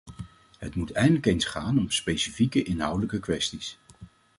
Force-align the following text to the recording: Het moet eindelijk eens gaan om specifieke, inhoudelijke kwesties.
Het 0.57 0.75
moet 0.75 0.91
eindelijk 0.91 1.25
eens 1.25 1.45
gaan 1.45 1.77
om 1.79 1.89
specifieke, 1.91 2.63
inhoudelijke 2.63 3.19
kwesties. 3.19 3.77